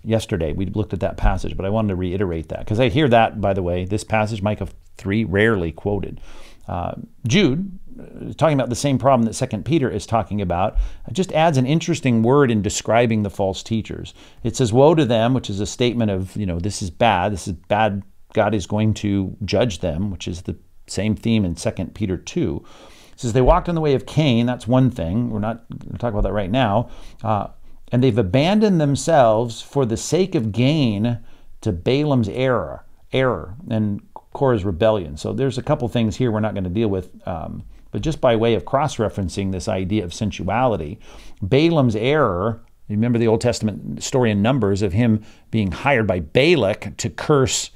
yesterday. 0.03 0.51
We 0.53 0.65
looked 0.65 0.93
at 0.93 0.99
that 1.01 1.17
passage, 1.17 1.55
but 1.55 1.65
I 1.65 1.69
wanted 1.69 1.89
to 1.89 1.95
reiterate 1.95 2.49
that 2.49 2.59
because 2.59 2.79
I 2.79 2.89
hear 2.89 3.07
that, 3.09 3.39
by 3.39 3.53
the 3.53 3.63
way, 3.63 3.85
this 3.85 4.03
passage, 4.03 4.41
Micah 4.41 4.67
3, 4.97 5.25
rarely 5.25 5.71
quoted. 5.71 6.19
Uh, 6.67 6.93
Jude, 7.27 7.79
uh, 7.99 8.33
talking 8.33 8.57
about 8.57 8.69
the 8.69 8.75
same 8.75 8.97
problem 8.97 9.25
that 9.25 9.33
Second 9.33 9.65
Peter 9.65 9.89
is 9.89 10.05
talking 10.05 10.41
about, 10.41 10.77
just 11.11 11.31
adds 11.33 11.57
an 11.57 11.65
interesting 11.65 12.23
word 12.23 12.51
in 12.51 12.61
describing 12.61 13.23
the 13.23 13.29
false 13.29 13.63
teachers. 13.63 14.13
It 14.43 14.55
says, 14.55 14.71
"Woe 14.71 14.95
to 14.95 15.05
them," 15.05 15.33
which 15.33 15.49
is 15.49 15.59
a 15.59 15.65
statement 15.65 16.11
of, 16.11 16.35
you 16.35 16.45
know, 16.45 16.59
this 16.59 16.81
is 16.81 16.89
bad. 16.89 17.33
This 17.33 17.47
is 17.47 17.53
bad. 17.53 18.03
God 18.33 18.53
is 18.53 18.67
going 18.67 18.93
to 18.95 19.35
judge 19.43 19.79
them, 19.79 20.11
which 20.11 20.27
is 20.27 20.43
the 20.43 20.55
same 20.87 21.15
theme 21.15 21.43
in 21.43 21.55
Second 21.55 21.93
Peter 21.95 22.17
two. 22.17 22.63
It 23.13 23.19
says 23.19 23.33
they 23.33 23.41
walked 23.41 23.67
in 23.67 23.75
the 23.75 23.81
way 23.81 23.93
of 23.93 24.05
Cain. 24.05 24.45
That's 24.45 24.67
one 24.67 24.89
thing. 24.89 25.29
We're 25.29 25.39
not 25.39 25.67
going 25.69 25.91
to 25.91 25.97
talk 25.97 26.13
about 26.13 26.23
that 26.23 26.33
right 26.33 26.49
now. 26.49 26.89
Uh, 27.23 27.47
and 27.91 28.03
they've 28.03 28.17
abandoned 28.17 28.79
themselves 28.79 29.61
for 29.61 29.85
the 29.85 29.97
sake 29.97 30.33
of 30.33 30.51
gain 30.51 31.19
to 31.59 31.71
Balaam's 31.71 32.29
error, 32.29 32.85
error 33.11 33.55
and 33.69 34.01
Korah's 34.33 34.63
rebellion. 34.63 35.17
So 35.17 35.33
there's 35.33 35.57
a 35.57 35.61
couple 35.61 35.87
things 35.87 36.15
here 36.15 36.31
we're 36.31 36.39
not 36.39 36.53
going 36.53 36.63
to 36.63 36.69
deal 36.69 36.87
with, 36.87 37.09
um, 37.27 37.63
but 37.91 38.01
just 38.01 38.21
by 38.21 38.35
way 38.35 38.55
of 38.55 38.65
cross-referencing 38.65 39.51
this 39.51 39.67
idea 39.67 40.03
of 40.03 40.13
sensuality, 40.13 40.99
Balaam's 41.41 41.95
error. 41.95 42.61
Remember 42.89 43.19
the 43.19 43.27
Old 43.27 43.41
Testament 43.41 44.03
story 44.03 44.31
in 44.31 44.41
Numbers 44.41 44.81
of 44.81 44.93
him 44.93 45.23
being 45.49 45.71
hired 45.71 46.07
by 46.07 46.19
Balak 46.19 46.97
to 46.97 47.09
curse 47.09 47.71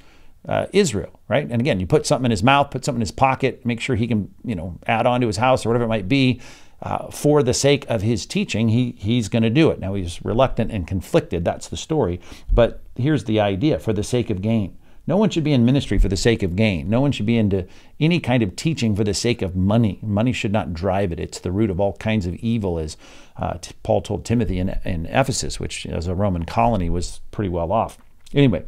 uh, 0.48 0.66
Israel, 0.72 1.20
right? 1.28 1.48
And 1.50 1.60
again, 1.60 1.80
you 1.80 1.86
put 1.86 2.06
something 2.06 2.26
in 2.26 2.30
his 2.30 2.42
mouth, 2.42 2.70
put 2.70 2.84
something 2.84 2.98
in 2.98 3.06
his 3.06 3.10
pocket, 3.10 3.64
make 3.64 3.80
sure 3.80 3.96
he 3.96 4.06
can, 4.06 4.32
you 4.44 4.54
know, 4.54 4.78
add 4.86 5.06
on 5.06 5.20
to 5.20 5.26
his 5.26 5.38
house 5.38 5.64
or 5.64 5.70
whatever 5.70 5.84
it 5.84 5.88
might 5.88 6.08
be 6.08 6.40
uh, 6.82 7.10
for 7.10 7.42
the 7.42 7.54
sake 7.54 7.86
of 7.88 8.02
his 8.02 8.26
teaching, 8.26 8.68
he, 8.68 8.94
he's 8.98 9.28
going 9.28 9.42
to 9.42 9.50
do 9.50 9.70
it. 9.70 9.80
Now, 9.80 9.94
he's 9.94 10.24
reluctant 10.24 10.70
and 10.70 10.86
conflicted. 10.86 11.44
That's 11.44 11.68
the 11.68 11.76
story. 11.76 12.20
But 12.52 12.82
here's 12.96 13.24
the 13.24 13.40
idea 13.40 13.78
for 13.78 13.92
the 13.92 14.02
sake 14.02 14.30
of 14.30 14.42
gain. 14.42 14.76
No 15.06 15.16
one 15.16 15.30
should 15.30 15.44
be 15.44 15.52
in 15.52 15.64
ministry 15.64 15.98
for 15.98 16.08
the 16.08 16.16
sake 16.16 16.42
of 16.42 16.56
gain. 16.56 16.90
No 16.90 17.00
one 17.00 17.12
should 17.12 17.26
be 17.26 17.38
into 17.38 17.66
any 18.00 18.18
kind 18.18 18.42
of 18.42 18.56
teaching 18.56 18.96
for 18.96 19.04
the 19.04 19.14
sake 19.14 19.40
of 19.40 19.54
money. 19.54 19.98
Money 20.02 20.32
should 20.32 20.52
not 20.52 20.74
drive 20.74 21.12
it. 21.12 21.20
It's 21.20 21.38
the 21.38 21.52
root 21.52 21.70
of 21.70 21.80
all 21.80 21.92
kinds 21.94 22.26
of 22.26 22.34
evil, 22.36 22.78
as 22.78 22.96
uh, 23.36 23.58
Paul 23.82 24.02
told 24.02 24.24
Timothy 24.24 24.58
in, 24.58 24.78
in 24.84 25.06
Ephesus, 25.06 25.60
which, 25.60 25.86
as 25.86 26.08
a 26.08 26.14
Roman 26.14 26.44
colony, 26.44 26.90
was 26.90 27.20
pretty 27.30 27.48
well 27.48 27.70
off. 27.70 27.98
Anyway, 28.34 28.64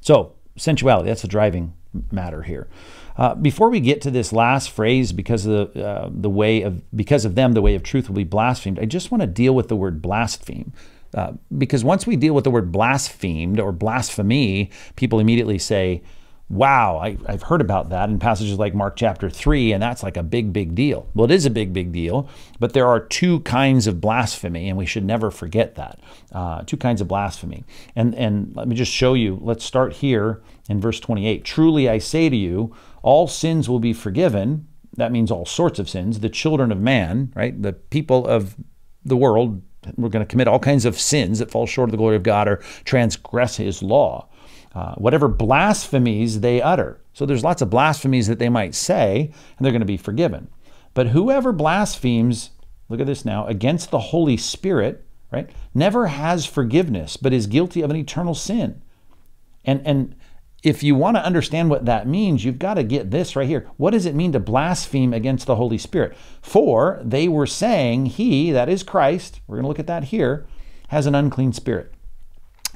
so 0.00 0.32
sensuality, 0.56 1.08
that's 1.08 1.22
the 1.22 1.28
driving 1.28 1.74
matter 2.10 2.42
here. 2.42 2.68
Uh, 3.16 3.34
before 3.34 3.70
we 3.70 3.80
get 3.80 4.00
to 4.00 4.10
this 4.10 4.32
last 4.32 4.70
phrase, 4.70 5.12
because 5.12 5.46
of 5.46 5.72
the, 5.74 5.86
uh, 5.86 6.10
the 6.12 6.30
way 6.30 6.62
of 6.62 6.82
because 6.96 7.24
of 7.24 7.34
them, 7.36 7.52
the 7.52 7.62
way 7.62 7.74
of 7.74 7.82
truth 7.82 8.08
will 8.08 8.16
be 8.16 8.24
blasphemed. 8.24 8.78
I 8.78 8.86
just 8.86 9.10
want 9.10 9.20
to 9.20 9.26
deal 9.26 9.54
with 9.54 9.68
the 9.68 9.76
word 9.76 10.02
blaspheme. 10.02 10.72
Uh, 11.14 11.32
because 11.56 11.84
once 11.84 12.06
we 12.06 12.16
deal 12.16 12.34
with 12.34 12.44
the 12.44 12.50
word 12.50 12.72
blasphemed 12.72 13.60
or 13.60 13.72
blasphemy, 13.72 14.70
people 14.96 15.20
immediately 15.20 15.58
say, 15.58 16.02
wow, 16.50 16.98
I, 16.98 17.16
have 17.26 17.42
heard 17.42 17.60
about 17.60 17.88
that 17.88 18.10
in 18.10 18.18
passages 18.18 18.58
like 18.58 18.74
Mark 18.74 18.96
chapter 18.96 19.30
3, 19.30 19.72
and 19.72 19.82
that's 19.82 20.02
like 20.02 20.16
a 20.16 20.22
big, 20.22 20.52
big 20.52 20.74
deal. 20.74 21.08
Well, 21.14 21.24
it 21.24 21.34
is 21.34 21.46
a 21.46 21.50
big, 21.50 21.72
big 21.72 21.92
deal, 21.92 22.28
but 22.60 22.74
there 22.74 22.86
are 22.86 23.00
two 23.00 23.40
kinds 23.40 23.86
of 23.86 24.00
blasphemy, 24.00 24.68
and 24.68 24.76
we 24.76 24.86
should 24.86 25.04
never 25.04 25.30
forget 25.30 25.74
that. 25.76 26.00
Uh, 26.32 26.62
two 26.62 26.76
kinds 26.76 27.00
of 27.00 27.08
blasphemy. 27.08 27.64
And, 27.96 28.14
and 28.14 28.54
let 28.54 28.68
me 28.68 28.76
just 28.76 28.92
show 28.92 29.14
you. 29.14 29.38
Let's 29.40 29.64
start 29.64 29.94
here 29.94 30.42
in 30.68 30.80
verse 30.80 31.00
28. 31.00 31.44
Truly 31.44 31.88
I 31.88 31.98
say 31.98 32.28
to 32.28 32.36
you, 32.36 32.74
all 33.02 33.26
sins 33.26 33.68
will 33.68 33.80
be 33.80 33.92
forgiven. 33.92 34.68
That 34.96 35.12
means 35.12 35.30
all 35.30 35.46
sorts 35.46 35.78
of 35.78 35.88
sins. 35.88 36.20
The 36.20 36.28
children 36.28 36.70
of 36.70 36.80
man, 36.80 37.32
right? 37.34 37.60
The 37.60 37.72
people 37.72 38.26
of 38.26 38.54
the 39.04 39.16
world, 39.16 39.62
we're 39.96 40.08
going 40.08 40.24
to 40.24 40.30
commit 40.30 40.48
all 40.48 40.58
kinds 40.58 40.84
of 40.84 40.98
sins 40.98 41.38
that 41.38 41.50
fall 41.50 41.66
short 41.66 41.88
of 41.88 41.92
the 41.92 41.96
glory 41.98 42.16
of 42.16 42.22
God 42.22 42.48
or 42.48 42.56
transgress 42.84 43.56
his 43.56 43.82
law. 43.82 44.28
uh, 44.74 44.94
whatever 44.96 45.28
blasphemies 45.28 46.40
they 46.40 46.60
utter. 46.60 47.00
So 47.12 47.24
there's 47.24 47.44
lots 47.44 47.62
of 47.62 47.70
blasphemies 47.70 48.26
that 48.26 48.38
they 48.38 48.48
might 48.48 48.74
say, 48.74 49.32
and 49.56 49.64
they're 49.64 49.72
going 49.72 49.80
to 49.80 49.86
be 49.86 49.96
forgiven. 49.96 50.48
But 50.94 51.08
whoever 51.08 51.52
blasphemes, 51.52 52.50
look 52.88 53.00
at 53.00 53.06
this 53.06 53.24
now, 53.24 53.46
against 53.46 53.90
the 53.90 53.98
Holy 54.00 54.36
Spirit, 54.36 55.04
right, 55.30 55.48
never 55.74 56.08
has 56.08 56.44
forgiveness, 56.44 57.16
but 57.16 57.32
is 57.32 57.46
guilty 57.46 57.82
of 57.82 57.90
an 57.90 57.96
eternal 57.96 58.34
sin. 58.34 58.82
And 59.64 59.80
and 59.86 60.14
if 60.64 60.82
you 60.82 60.94
want 60.94 61.16
to 61.16 61.24
understand 61.24 61.68
what 61.68 61.84
that 61.84 62.08
means, 62.08 62.42
you've 62.42 62.58
got 62.58 62.74
to 62.74 62.82
get 62.82 63.10
this 63.10 63.36
right 63.36 63.46
here. 63.46 63.68
What 63.76 63.90
does 63.90 64.06
it 64.06 64.14
mean 64.14 64.32
to 64.32 64.40
blaspheme 64.40 65.12
against 65.12 65.46
the 65.46 65.56
Holy 65.56 65.76
Spirit? 65.76 66.16
For 66.40 67.00
they 67.04 67.28
were 67.28 67.46
saying, 67.46 68.06
He, 68.06 68.50
that 68.50 68.70
is 68.70 68.82
Christ, 68.82 69.40
we're 69.46 69.56
going 69.56 69.64
to 69.64 69.68
look 69.68 69.78
at 69.78 69.86
that 69.86 70.04
here, 70.04 70.46
has 70.88 71.04
an 71.06 71.14
unclean 71.14 71.52
spirit. 71.52 71.92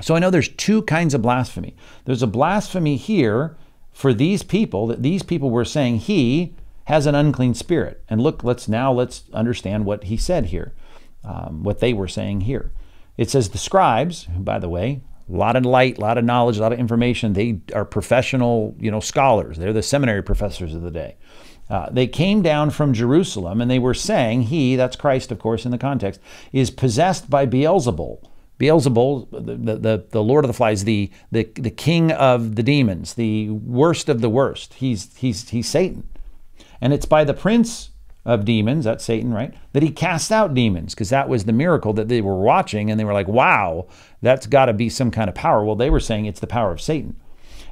So 0.02 0.14
I 0.14 0.18
know 0.18 0.30
there's 0.30 0.50
two 0.50 0.83
kinds 0.83 1.14
of 1.14 1.23
blasphemy. 1.23 1.75
There's 2.04 2.23
a 2.23 2.28
blasphemy 2.28 2.97
here 2.97 3.57
for 3.90 4.12
these 4.12 4.42
people 4.42 4.87
that 4.88 5.02
these 5.02 5.23
people 5.23 5.50
were 5.50 5.64
saying 5.64 5.99
he 5.99 6.54
has 6.85 7.07
an 7.07 7.14
unclean 7.14 7.54
spirit. 7.54 8.02
And 8.09 8.21
look, 8.21 8.45
let's 8.45 8.68
now 8.68 8.92
let's 8.92 9.25
understand 9.33 9.87
what 9.87 10.04
he 10.04 10.16
said 10.16 10.47
here, 10.47 10.73
um, 11.25 11.62
what 11.62 11.80
they 11.80 11.92
were 11.92 12.07
saying 12.07 12.42
here. 12.42 12.71
It 13.16 13.30
says 13.30 13.49
the 13.49 13.59
scribes, 13.59 14.25
by 14.25 14.59
the 14.59 14.68
way, 14.68 15.00
a 15.28 15.37
lot 15.37 15.56
of 15.56 15.64
light, 15.64 15.99
a 15.99 16.00
lot 16.00 16.18
of 16.18 16.25
knowledge, 16.25 16.58
a 16.58 16.61
lot 16.61 16.73
of 16.73 16.78
information. 16.78 17.32
They 17.32 17.61
are 17.75 17.85
professional, 17.85 18.75
you 18.78 18.90
know, 18.90 19.00
scholars. 19.00 19.58
They're 19.58 19.73
the 19.73 19.82
seminary 19.82 20.23
professors 20.23 20.75
of 20.75 20.82
the 20.82 20.90
day. 20.90 21.16
Uh, 21.68 21.88
they 21.90 22.06
came 22.06 22.40
down 22.40 22.70
from 22.70 22.94
Jerusalem 22.94 23.61
and 23.61 23.70
they 23.70 23.78
were 23.78 23.94
saying, 23.94 24.44
He, 24.44 24.76
that's 24.76 24.97
Christ, 24.97 25.30
of 25.30 25.38
course, 25.38 25.64
in 25.64 25.70
the 25.70 25.78
context, 25.78 26.20
is 26.52 26.70
possessed 26.70 27.28
by 27.28 27.47
Beelzebul 27.47 28.23
Beelzebul, 28.58 29.28
the, 29.30 29.76
the, 29.76 30.04
the 30.11 30.23
Lord 30.23 30.44
of 30.44 30.49
the 30.49 30.54
Flies, 30.54 30.85
the, 30.85 31.11
the, 31.30 31.49
the 31.54 31.70
king 31.70 32.11
of 32.11 32.56
the 32.56 32.62
demons, 32.62 33.14
the 33.14 33.50
worst 33.50 34.08
of 34.08 34.20
the 34.20 34.28
worst. 34.28 34.75
He's, 34.75 35.16
he's, 35.16 35.49
he's 35.50 35.68
Satan. 35.68 36.08
And 36.80 36.92
it's 36.92 37.06
by 37.06 37.25
the 37.25 37.35
prince 37.35 37.90
of 38.28 38.44
demons, 38.44 38.85
that's 38.85 39.04
Satan, 39.04 39.32
right, 39.32 39.54
that 39.73 39.82
he 39.82 39.90
cast 39.90 40.30
out 40.30 40.52
demons, 40.52 40.94
because 40.94 41.08
that 41.08 41.30
was 41.30 41.47
the 41.47 41.52
miracle 41.52 41.94
that 41.94 42.08
they 42.08 42.20
were 42.20 42.38
watching. 42.38 42.90
And 42.90 43.00
they 43.00 43.04
were 43.04 43.14
like, 43.14 43.26
wow, 43.26 43.87
that's 44.20 44.47
got 44.47 44.66
to 44.66 44.75
be 44.75 44.90
some 44.90 45.11
kind 45.11 45.30
of 45.30 45.35
power. 45.35 45.64
Well, 45.64 45.76
they 45.76 45.88
were 45.88 45.99
saying 45.99 46.26
it's 46.26 46.38
the 46.38 46.47
power 46.47 46.70
of 46.70 46.80
Satan. 46.80 47.16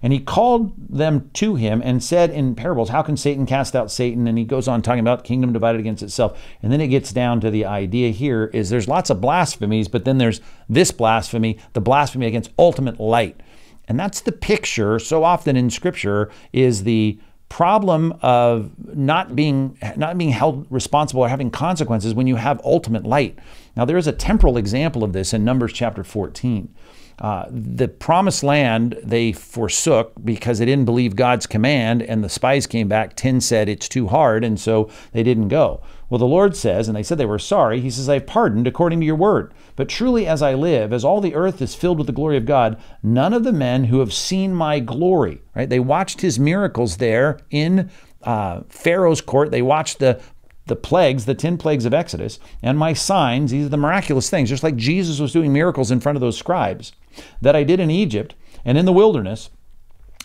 And 0.03 0.15
he 0.15 0.19
called 0.19 0.73
them 0.79 1.31
to 1.35 1.57
him 1.57 1.83
and 1.85 2.03
said 2.03 2.31
in 2.31 2.55
parables, 2.55 2.91
How 2.91 3.03
can 3.03 3.17
Satan 3.17 3.45
cast 3.45 3.75
out 3.75 3.91
Satan? 3.91 4.27
And 4.27 4.39
he 4.39 4.45
goes 4.45 4.69
on 4.69 4.83
talking 4.83 5.01
about 5.01 5.25
kingdom 5.25 5.53
divided 5.53 5.81
against 5.81 6.03
itself. 6.03 6.39
And 6.63 6.71
then 6.71 6.81
it 6.81 6.89
gets 6.89 7.13
down 7.13 7.41
to 7.41 7.51
the 7.51 7.65
idea 7.65 8.11
here 8.11 8.51
is 8.53 8.69
there's 8.69 8.89
lots 8.89 9.11
of 9.11 9.21
blasphemies, 9.21 9.89
but 9.89 10.05
then 10.05 10.19
there's 10.19 10.41
this 10.69 10.91
blasphemy, 10.91 11.59
the 11.73 11.81
blasphemy 11.81 12.27
against 12.27 12.51
ultimate 12.59 13.01
light. 13.01 13.41
And 13.89 13.99
that's 13.99 14.21
the 14.21 14.33
picture 14.33 14.99
so 14.99 15.25
often 15.25 15.57
in 15.57 15.71
scripture 15.71 16.31
is 16.53 16.85
the 16.85 17.19
problem 17.49 18.13
of 18.23 18.71
not 18.97 19.37
being 19.37 19.79
not 19.97 20.19
being 20.19 20.31
held 20.31 20.67
responsible 20.71 21.23
or 21.23 21.29
having 21.29 21.51
consequences 21.51 22.15
when 22.15 22.27
you 22.27 22.37
have 22.37 22.61
ultimate 22.65 23.05
light. 23.05 23.39
Now 23.77 23.85
there 23.85 23.97
is 23.97 24.07
a 24.07 24.13
temporal 24.13 24.57
example 24.57 25.05
of 25.05 25.13
this 25.13 25.33
in 25.33 25.45
Numbers 25.45 25.73
chapter 25.73 26.03
14. 26.03 26.75
Uh, 27.19 27.47
the 27.49 27.89
promised 27.89 28.43
land 28.43 28.99
they 29.03 29.33
forsook 29.33 30.13
because 30.23 30.59
they 30.59 30.67
didn't 30.67 30.85
believe 30.85 31.17
God's 31.17 31.47
command, 31.47 32.03
and 32.03 32.23
the 32.23 32.29
spies 32.29 32.67
came 32.67 32.89
back. 32.89 33.17
Ten 33.17 33.41
said 33.41 33.69
it's 33.69 33.89
too 33.89 34.09
hard, 34.09 34.45
and 34.45 34.61
so 34.61 34.91
they 35.13 35.23
didn't 35.23 35.49
go. 35.49 35.81
Well, 36.09 36.19
the 36.19 36.27
Lord 36.27 36.55
says, 36.55 36.87
and 36.87 36.97
they 36.97 37.03
said 37.03 37.19
they 37.19 37.27
were 37.27 37.39
sorry, 37.39 37.81
He 37.81 37.91
says, 37.91 38.09
I've 38.09 38.27
pardoned 38.27 38.67
according 38.67 39.01
to 39.01 39.07
your 39.07 39.17
word. 39.17 39.53
But 39.75 39.89
truly, 39.89 40.27
as 40.27 40.41
I 40.41 40.55
live, 40.55 40.93
as 40.93 41.05
all 41.05 41.21
the 41.21 41.35
earth 41.35 41.61
is 41.61 41.75
filled 41.75 41.99
with 41.99 42.07
the 42.07 42.13
glory 42.13 42.37
of 42.37 42.47
God, 42.47 42.81
none 43.03 43.33
of 43.33 43.45
the 43.45 43.53
men 43.53 43.85
who 43.85 44.01
have 44.01 44.13
seen 44.13 44.55
my 44.55 44.79
glory, 44.79 45.43
right? 45.55 45.69
They 45.69 45.81
watched 45.81 46.21
his 46.21 46.39
miracles 46.39 46.99
there 46.99 47.41
in 47.51 47.91
uh, 48.23 48.63
Pharaoh's 48.69 49.21
court. 49.21 49.51
They 49.51 49.63
watched 49.63 49.99
the 49.99 50.21
the 50.67 50.77
plagues, 50.77 51.27
the 51.27 51.35
10 51.35 51.59
plagues 51.59 51.85
of 51.85 51.95
Exodus, 51.95 52.39
and 52.61 52.77
my 52.77 52.93
signs, 52.93 53.53
these 53.53 53.67
are 53.67 53.71
the 53.71 53.77
miraculous 53.77 54.29
things, 54.29 54.49
just 54.49 54.65
like 54.65 54.77
Jesus 54.77 55.21
was 55.21 55.33
doing 55.33 55.53
miracles 55.53 55.91
in 55.91 56.01
front 56.01 56.17
of 56.17 56.21
those 56.21 56.37
scribes 56.37 56.93
that 57.41 57.57
I 57.57 57.63
did 57.63 57.81
in 57.81 57.91
Egypt 57.91 58.35
and 58.65 58.77
in 58.77 58.85
the 58.85 58.93
wilderness, 58.93 59.51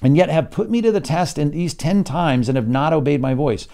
and 0.02 0.18
yet 0.18 0.30
have 0.30 0.50
put 0.50 0.70
me 0.70 0.82
to 0.82 0.92
the 0.92 1.00
test 1.00 1.38
in 1.38 1.52
these 1.52 1.76
10 1.76 2.04
times 2.04 2.50
and 2.50 2.56
have 2.56 2.68
not 2.68 2.92
obeyed 2.92 3.22
my 3.22 3.36
voice. 3.36 3.68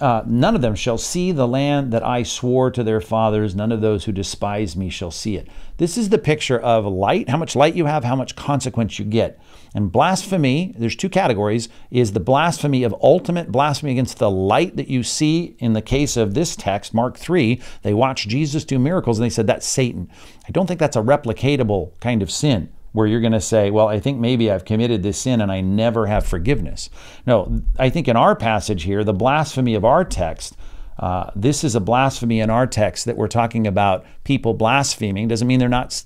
Uh, 0.00 0.22
none 0.26 0.56
of 0.56 0.62
them 0.62 0.74
shall 0.74 0.98
see 0.98 1.30
the 1.30 1.46
land 1.46 1.92
that 1.92 2.04
I 2.04 2.24
swore 2.24 2.70
to 2.70 2.82
their 2.82 3.00
fathers. 3.00 3.54
None 3.54 3.70
of 3.70 3.80
those 3.80 4.04
who 4.04 4.12
despise 4.12 4.74
me 4.76 4.90
shall 4.90 5.10
see 5.10 5.36
it. 5.36 5.48
This 5.76 5.96
is 5.96 6.08
the 6.08 6.18
picture 6.18 6.58
of 6.58 6.84
light, 6.84 7.28
how 7.28 7.36
much 7.36 7.54
light 7.54 7.76
you 7.76 7.86
have, 7.86 8.02
how 8.02 8.16
much 8.16 8.34
consequence 8.34 8.98
you 8.98 9.04
get. 9.04 9.40
And 9.74 9.92
blasphemy, 9.92 10.74
there's 10.76 10.96
two 10.96 11.08
categories, 11.08 11.68
is 11.90 12.12
the 12.12 12.20
blasphemy 12.20 12.82
of 12.82 12.94
ultimate 13.02 13.52
blasphemy 13.52 13.92
against 13.92 14.18
the 14.18 14.30
light 14.30 14.76
that 14.76 14.88
you 14.88 15.02
see 15.02 15.56
in 15.58 15.74
the 15.74 15.82
case 15.82 16.16
of 16.16 16.34
this 16.34 16.56
text, 16.56 16.92
Mark 16.92 17.16
3. 17.16 17.60
They 17.82 17.94
watched 17.94 18.28
Jesus 18.28 18.64
do 18.64 18.78
miracles 18.78 19.18
and 19.18 19.24
they 19.24 19.30
said, 19.30 19.46
that's 19.46 19.66
Satan. 19.66 20.10
I 20.48 20.50
don't 20.50 20.66
think 20.66 20.80
that's 20.80 20.96
a 20.96 21.02
replicatable 21.02 21.98
kind 22.00 22.22
of 22.22 22.30
sin 22.30 22.70
where 22.92 23.06
you're 23.06 23.20
going 23.20 23.32
to 23.32 23.40
say, 23.40 23.70
well, 23.70 23.88
I 23.88 24.00
think 24.00 24.18
maybe 24.18 24.50
I've 24.50 24.64
committed 24.64 25.02
this 25.02 25.18
sin 25.18 25.40
and 25.40 25.52
I 25.52 25.60
never 25.60 26.06
have 26.06 26.26
forgiveness. 26.26 26.90
No, 27.26 27.62
I 27.78 27.90
think 27.90 28.08
in 28.08 28.16
our 28.16 28.34
passage 28.34 28.84
here, 28.84 29.04
the 29.04 29.12
blasphemy 29.12 29.74
of 29.74 29.84
our 29.84 30.04
text, 30.04 30.56
uh, 30.98 31.30
this 31.36 31.62
is 31.62 31.74
a 31.74 31.80
blasphemy 31.80 32.40
in 32.40 32.50
our 32.50 32.66
text 32.66 33.04
that 33.04 33.16
we're 33.16 33.28
talking 33.28 33.66
about 33.66 34.04
people 34.24 34.54
blaspheming. 34.54 35.28
Doesn't 35.28 35.46
mean 35.46 35.60
they're 35.60 35.68
not 35.68 36.02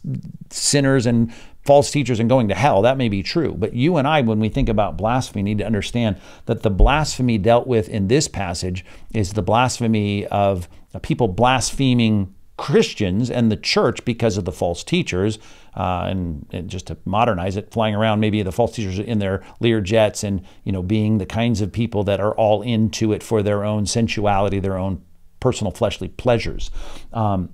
sinners 0.50 1.06
and 1.06 1.32
false 1.64 1.90
teachers 1.90 2.20
and 2.20 2.28
going 2.28 2.48
to 2.48 2.54
hell. 2.54 2.82
That 2.82 2.98
may 2.98 3.08
be 3.08 3.22
true. 3.22 3.54
But 3.56 3.72
you 3.72 3.96
and 3.96 4.06
I, 4.06 4.20
when 4.20 4.40
we 4.40 4.48
think 4.48 4.68
about 4.68 4.96
blasphemy, 4.96 5.42
need 5.42 5.58
to 5.58 5.66
understand 5.66 6.20
that 6.46 6.62
the 6.62 6.70
blasphemy 6.70 7.38
dealt 7.38 7.66
with 7.66 7.88
in 7.88 8.08
this 8.08 8.28
passage 8.28 8.84
is 9.14 9.32
the 9.32 9.42
blasphemy 9.42 10.26
of 10.26 10.68
people 11.02 11.28
blaspheming 11.28 12.34
Christians 12.62 13.28
and 13.28 13.50
the 13.50 13.56
church 13.56 14.04
because 14.04 14.36
of 14.36 14.44
the 14.44 14.52
false 14.52 14.84
teachers, 14.84 15.40
uh, 15.76 16.06
and, 16.08 16.46
and, 16.52 16.70
just 16.70 16.86
to 16.86 16.96
modernize 17.04 17.56
it, 17.56 17.72
flying 17.72 17.92
around 17.92 18.20
maybe 18.20 18.40
the 18.44 18.52
false 18.52 18.76
teachers 18.76 19.00
in 19.00 19.18
their 19.18 19.42
Lear 19.58 19.80
jets, 19.80 20.22
and 20.22 20.42
you 20.62 20.70
know 20.70 20.80
being 20.80 21.18
the 21.18 21.26
kinds 21.26 21.60
of 21.60 21.72
people 21.72 22.04
that 22.04 22.20
are 22.20 22.32
all 22.36 22.62
into 22.62 23.12
it 23.12 23.20
for 23.20 23.42
their 23.42 23.64
own 23.64 23.84
sensuality, 23.84 24.60
their 24.60 24.78
own 24.78 25.02
personal 25.40 25.72
fleshly 25.72 26.06
pleasures. 26.06 26.70
Um, 27.12 27.52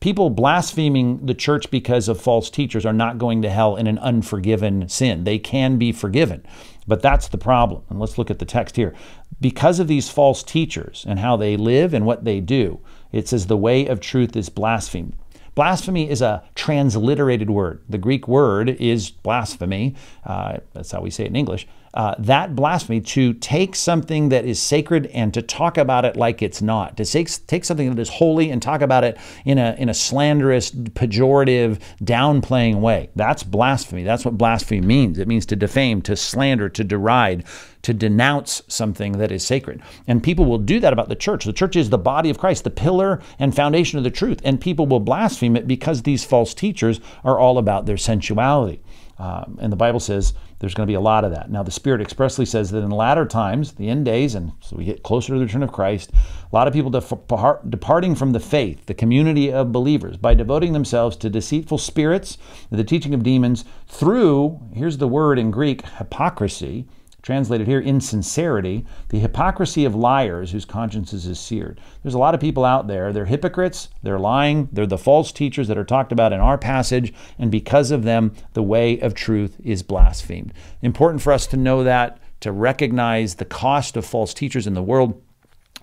people 0.00 0.28
blaspheming 0.28 1.24
the 1.24 1.32
church 1.32 1.70
because 1.70 2.06
of 2.06 2.20
false 2.20 2.50
teachers 2.50 2.84
are 2.84 2.92
not 2.92 3.16
going 3.16 3.40
to 3.40 3.48
hell 3.48 3.74
in 3.74 3.86
an 3.86 3.98
unforgiven 4.00 4.86
sin. 4.86 5.24
They 5.24 5.38
can 5.38 5.78
be 5.78 5.92
forgiven. 5.92 6.44
But 6.86 7.00
that's 7.00 7.28
the 7.28 7.38
problem. 7.38 7.84
And 7.88 7.98
let's 7.98 8.18
look 8.18 8.30
at 8.30 8.38
the 8.38 8.44
text 8.44 8.76
here. 8.76 8.94
Because 9.40 9.80
of 9.80 9.88
these 9.88 10.10
false 10.10 10.42
teachers 10.42 11.06
and 11.08 11.18
how 11.18 11.38
they 11.38 11.56
live 11.56 11.94
and 11.94 12.04
what 12.04 12.24
they 12.24 12.40
do, 12.40 12.80
it 13.16 13.28
says 13.28 13.46
the 13.46 13.56
way 13.56 13.86
of 13.86 14.00
truth 14.00 14.36
is 14.36 14.48
blasphemed. 14.48 15.16
Blasphemy 15.54 16.10
is 16.10 16.20
a 16.20 16.44
transliterated 16.54 17.48
word. 17.48 17.82
The 17.88 17.96
Greek 17.96 18.28
word 18.28 18.68
is 18.68 19.10
blasphemy. 19.10 19.94
Uh, 20.24 20.58
that's 20.74 20.90
how 20.90 21.00
we 21.00 21.08
say 21.08 21.24
it 21.24 21.28
in 21.28 21.36
English. 21.36 21.66
Uh, 21.96 22.14
that 22.18 22.54
blasphemy, 22.54 23.00
to 23.00 23.32
take 23.32 23.74
something 23.74 24.28
that 24.28 24.44
is 24.44 24.60
sacred 24.60 25.06
and 25.14 25.32
to 25.32 25.40
talk 25.40 25.78
about 25.78 26.04
it 26.04 26.14
like 26.14 26.42
it's 26.42 26.60
not, 26.60 26.94
to 26.94 27.06
take, 27.06 27.30
take 27.46 27.64
something 27.64 27.88
that 27.88 27.98
is 27.98 28.10
holy 28.10 28.50
and 28.50 28.60
talk 28.60 28.82
about 28.82 29.02
it 29.02 29.16
in 29.46 29.56
a, 29.56 29.74
in 29.78 29.88
a 29.88 29.94
slanderous, 29.94 30.70
pejorative, 30.70 31.80
downplaying 32.02 32.82
way. 32.82 33.08
That's 33.16 33.42
blasphemy. 33.42 34.02
That's 34.02 34.26
what 34.26 34.36
blasphemy 34.36 34.82
means. 34.82 35.18
It 35.18 35.26
means 35.26 35.46
to 35.46 35.56
defame, 35.56 36.02
to 36.02 36.16
slander, 36.16 36.68
to 36.68 36.84
deride, 36.84 37.44
to 37.80 37.94
denounce 37.94 38.60
something 38.68 39.12
that 39.12 39.32
is 39.32 39.42
sacred. 39.42 39.80
And 40.06 40.22
people 40.22 40.44
will 40.44 40.58
do 40.58 40.80
that 40.80 40.92
about 40.92 41.08
the 41.08 41.16
church. 41.16 41.46
The 41.46 41.52
church 41.54 41.76
is 41.76 41.88
the 41.88 41.96
body 41.96 42.28
of 42.28 42.36
Christ, 42.36 42.64
the 42.64 42.70
pillar 42.70 43.22
and 43.38 43.56
foundation 43.56 43.96
of 43.96 44.04
the 44.04 44.10
truth. 44.10 44.42
And 44.44 44.60
people 44.60 44.86
will 44.86 45.00
blaspheme 45.00 45.56
it 45.56 45.66
because 45.66 46.02
these 46.02 46.26
false 46.26 46.52
teachers 46.52 47.00
are 47.24 47.38
all 47.38 47.56
about 47.56 47.86
their 47.86 47.96
sensuality. 47.96 48.82
Um, 49.18 49.58
and 49.62 49.72
the 49.72 49.76
Bible 49.76 50.00
says 50.00 50.34
there's 50.58 50.74
going 50.74 50.86
to 50.86 50.90
be 50.90 50.94
a 50.94 51.00
lot 51.00 51.24
of 51.24 51.32
that. 51.32 51.50
Now, 51.50 51.62
the 51.62 51.70
Spirit 51.70 52.00
expressly 52.00 52.46
says 52.46 52.70
that 52.70 52.82
in 52.82 52.90
latter 52.90 53.26
times, 53.26 53.72
the 53.72 53.88
end 53.88 54.04
days, 54.04 54.34
and 54.34 54.52
so 54.60 54.76
we 54.76 54.84
get 54.84 55.02
closer 55.02 55.32
to 55.32 55.38
the 55.38 55.44
return 55.44 55.62
of 55.62 55.72
Christ, 55.72 56.12
a 56.12 56.54
lot 56.54 56.66
of 56.66 56.72
people 56.72 56.90
departing 56.90 58.14
from 58.14 58.32
the 58.32 58.40
faith, 58.40 58.86
the 58.86 58.94
community 58.94 59.52
of 59.52 59.72
believers, 59.72 60.16
by 60.16 60.34
devoting 60.34 60.72
themselves 60.72 61.16
to 61.16 61.30
deceitful 61.30 61.78
spirits, 61.78 62.38
the 62.70 62.84
teaching 62.84 63.12
of 63.12 63.22
demons, 63.22 63.64
through, 63.86 64.60
here's 64.74 64.98
the 64.98 65.08
word 65.08 65.38
in 65.38 65.50
Greek, 65.50 65.86
hypocrisy, 65.98 66.86
translated 67.26 67.66
here, 67.66 67.80
insincerity, 67.80 68.86
the 69.08 69.18
hypocrisy 69.18 69.84
of 69.84 69.96
liars 69.96 70.52
whose 70.52 70.64
consciences 70.64 71.26
is 71.26 71.40
seared. 71.40 71.80
There's 72.04 72.14
a 72.14 72.18
lot 72.18 72.36
of 72.36 72.40
people 72.40 72.64
out 72.64 72.86
there, 72.86 73.12
they're 73.12 73.24
hypocrites, 73.24 73.88
they're 74.00 74.20
lying, 74.20 74.68
they're 74.70 74.86
the 74.86 74.96
false 74.96 75.32
teachers 75.32 75.66
that 75.66 75.76
are 75.76 75.82
talked 75.82 76.12
about 76.12 76.32
in 76.32 76.38
our 76.38 76.56
passage, 76.56 77.12
and 77.36 77.50
because 77.50 77.90
of 77.90 78.04
them, 78.04 78.32
the 78.52 78.62
way 78.62 79.00
of 79.00 79.14
truth 79.14 79.56
is 79.64 79.82
blasphemed. 79.82 80.54
Important 80.82 81.20
for 81.20 81.32
us 81.32 81.48
to 81.48 81.56
know 81.56 81.82
that, 81.82 82.20
to 82.38 82.52
recognize 82.52 83.34
the 83.34 83.44
cost 83.44 83.96
of 83.96 84.06
false 84.06 84.32
teachers 84.32 84.68
in 84.68 84.74
the 84.74 84.82
world 84.82 85.20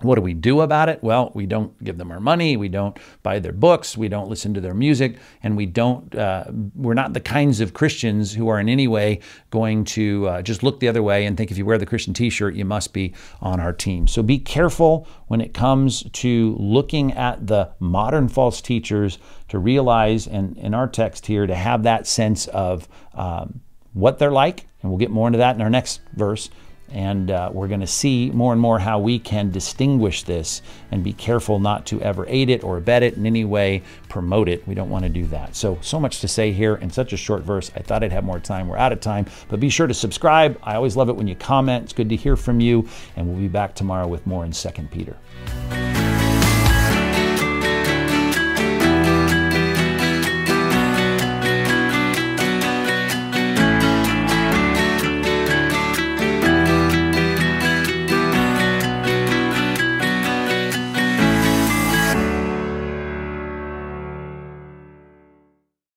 What 0.00 0.16
do 0.16 0.22
we 0.22 0.34
do 0.34 0.60
about 0.60 0.88
it? 0.88 1.02
Well, 1.02 1.30
we 1.34 1.46
don't 1.46 1.82
give 1.82 1.98
them 1.98 2.10
our 2.10 2.20
money, 2.20 2.56
we 2.56 2.68
don't 2.68 2.98
buy 3.22 3.38
their 3.38 3.52
books, 3.52 3.96
we 3.96 4.08
don't 4.08 4.28
listen 4.28 4.52
to 4.54 4.60
their 4.60 4.74
music, 4.74 5.18
and 5.42 5.56
we 5.56 5.66
don't. 5.66 6.14
Uh, 6.14 6.44
we're 6.74 6.94
not 6.94 7.12
the 7.12 7.20
kinds 7.20 7.60
of 7.60 7.74
Christians 7.74 8.32
who 8.32 8.48
are 8.48 8.58
in 8.58 8.68
any 8.68 8.88
way 8.88 9.20
going 9.50 9.84
to 9.84 10.28
uh, 10.28 10.42
just 10.42 10.62
look 10.62 10.80
the 10.80 10.88
other 10.88 11.02
way 11.02 11.26
and 11.26 11.36
think 11.36 11.50
if 11.50 11.58
you 11.58 11.64
wear 11.64 11.78
the 11.78 11.86
Christian 11.86 12.12
T-shirt, 12.12 12.54
you 12.54 12.64
must 12.64 12.92
be 12.92 13.14
on 13.40 13.60
our 13.60 13.72
team. 13.72 14.08
So 14.08 14.22
be 14.22 14.38
careful 14.38 15.06
when 15.28 15.40
it 15.40 15.54
comes 15.54 16.02
to 16.02 16.56
looking 16.58 17.12
at 17.12 17.46
the 17.46 17.70
modern 17.78 18.28
false 18.28 18.60
teachers 18.60 19.18
to 19.48 19.58
realize, 19.58 20.26
and 20.26 20.58
in 20.58 20.74
our 20.74 20.88
text 20.88 21.26
here, 21.26 21.46
to 21.46 21.54
have 21.54 21.84
that 21.84 22.06
sense 22.06 22.48
of 22.48 22.88
um, 23.14 23.60
what 23.92 24.18
they're 24.18 24.32
like, 24.32 24.66
and 24.82 24.90
we'll 24.90 24.98
get 24.98 25.10
more 25.10 25.28
into 25.28 25.38
that 25.38 25.54
in 25.54 25.62
our 25.62 25.70
next 25.70 26.00
verse 26.14 26.50
and 26.92 27.30
uh, 27.30 27.50
we're 27.52 27.68
going 27.68 27.80
to 27.80 27.86
see 27.86 28.30
more 28.30 28.52
and 28.52 28.60
more 28.60 28.78
how 28.78 28.98
we 28.98 29.18
can 29.18 29.50
distinguish 29.50 30.22
this 30.22 30.62
and 30.90 31.02
be 31.02 31.12
careful 31.12 31.58
not 31.58 31.86
to 31.86 32.00
ever 32.02 32.24
aid 32.28 32.50
it 32.50 32.62
or 32.62 32.76
abet 32.76 33.02
it 33.02 33.14
in 33.14 33.26
any 33.26 33.44
way, 33.44 33.82
promote 34.08 34.48
it. 34.48 34.66
We 34.66 34.74
don't 34.74 34.90
want 34.90 35.04
to 35.04 35.08
do 35.08 35.26
that. 35.26 35.56
So, 35.56 35.78
so 35.80 35.98
much 35.98 36.20
to 36.20 36.28
say 36.28 36.52
here 36.52 36.76
in 36.76 36.90
such 36.90 37.12
a 37.12 37.16
short 37.16 37.42
verse. 37.42 37.70
I 37.74 37.80
thought 37.80 38.04
I'd 38.04 38.12
have 38.12 38.24
more 38.24 38.40
time. 38.40 38.68
We're 38.68 38.76
out 38.76 38.92
of 38.92 39.00
time, 39.00 39.26
but 39.48 39.60
be 39.60 39.68
sure 39.68 39.86
to 39.86 39.94
subscribe. 39.94 40.58
I 40.62 40.76
always 40.76 40.96
love 40.96 41.08
it 41.08 41.16
when 41.16 41.28
you 41.28 41.34
comment. 41.34 41.84
It's 41.84 41.92
good 41.92 42.08
to 42.10 42.16
hear 42.16 42.36
from 42.36 42.60
you, 42.60 42.88
and 43.16 43.26
we'll 43.26 43.38
be 43.38 43.48
back 43.48 43.74
tomorrow 43.74 44.06
with 44.06 44.26
more 44.26 44.44
in 44.44 44.52
2 44.52 44.68
Peter. 44.90 45.16